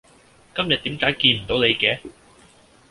[0.55, 1.99] 今日點解見唔到你嘅